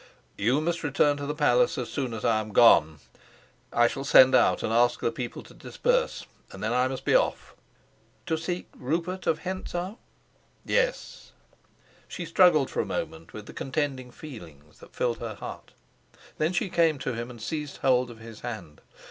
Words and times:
"You 0.35 0.61
must 0.61 0.81
return 0.81 1.17
to 1.17 1.27
the 1.27 1.35
palace 1.35 1.77
as 1.77 1.87
soon 1.87 2.15
as 2.15 2.25
I 2.25 2.39
am 2.39 2.53
gone. 2.53 3.01
I 3.71 3.87
shall 3.87 4.03
send 4.03 4.33
out 4.33 4.63
and 4.63 4.73
ask 4.73 4.99
the 4.99 5.11
people 5.11 5.43
to 5.43 5.53
disperse, 5.53 6.25
and 6.51 6.63
then 6.63 6.73
I 6.73 6.87
must 6.87 7.05
be 7.05 7.13
off." 7.13 7.53
"To 8.25 8.35
seek 8.35 8.67
Rupert 8.75 9.27
of 9.27 9.41
Hentzau?" 9.41 9.99
"Yes." 10.65 11.33
She 12.07 12.25
struggled 12.25 12.71
for 12.71 12.81
a 12.81 12.83
moment 12.83 13.31
with 13.31 13.45
the 13.45 13.53
contending 13.53 14.09
feelings 14.09 14.79
that 14.79 14.95
filled 14.95 15.19
her 15.19 15.35
heart. 15.35 15.73
Then 16.39 16.51
she 16.51 16.71
came 16.71 16.97
to 16.97 17.13
him 17.13 17.29
and 17.29 17.39
seized 17.39 17.77
hold 17.77 18.09
of 18.09 18.17
his 18.17 18.39
hand. 18.39 18.81